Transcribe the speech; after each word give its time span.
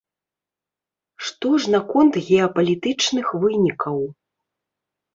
Што 1.25 1.51
ж 1.59 1.75
наконт 1.77 2.13
геапалітычных 2.31 3.25
вынікаў? 3.47 4.05